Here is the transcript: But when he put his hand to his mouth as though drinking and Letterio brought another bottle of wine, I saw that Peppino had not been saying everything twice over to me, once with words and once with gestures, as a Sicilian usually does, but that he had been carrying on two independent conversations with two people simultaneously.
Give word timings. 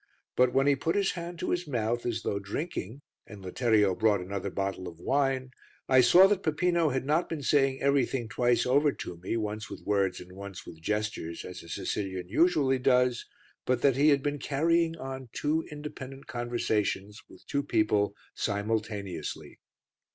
But 0.35 0.51
when 0.51 0.65
he 0.65 0.75
put 0.75 0.95
his 0.95 1.11
hand 1.11 1.37
to 1.37 1.51
his 1.51 1.67
mouth 1.67 2.07
as 2.07 2.23
though 2.23 2.39
drinking 2.39 3.03
and 3.27 3.43
Letterio 3.45 3.93
brought 3.93 4.19
another 4.19 4.49
bottle 4.49 4.87
of 4.87 4.99
wine, 4.99 5.51
I 5.87 6.01
saw 6.01 6.25
that 6.25 6.41
Peppino 6.41 6.89
had 6.89 7.05
not 7.05 7.29
been 7.29 7.43
saying 7.43 7.79
everything 7.83 8.27
twice 8.27 8.65
over 8.65 8.91
to 8.93 9.17
me, 9.17 9.37
once 9.37 9.69
with 9.69 9.81
words 9.85 10.19
and 10.19 10.31
once 10.31 10.65
with 10.65 10.81
gestures, 10.81 11.45
as 11.45 11.61
a 11.61 11.69
Sicilian 11.69 12.29
usually 12.29 12.79
does, 12.79 13.27
but 13.63 13.83
that 13.83 13.95
he 13.95 14.09
had 14.09 14.23
been 14.23 14.39
carrying 14.39 14.97
on 14.97 15.29
two 15.33 15.65
independent 15.69 16.25
conversations 16.25 17.21
with 17.29 17.45
two 17.45 17.61
people 17.61 18.15
simultaneously. 18.33 19.59